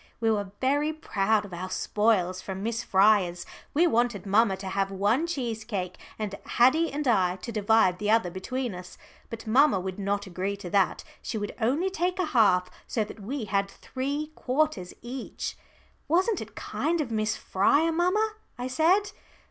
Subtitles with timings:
[0.19, 3.45] We were very proud of our spoils from Miss Fryer's.
[3.75, 8.31] We wanted mamma to have one cheesecake and Haddie and I to divide the other
[8.31, 8.97] between us.
[9.29, 11.03] But mamma would not agree to that.
[11.21, 15.55] She would only take a half, so that we had three quarters each.
[16.07, 19.11] "Wasn't it kind of Miss Fryer, mamma?" I said.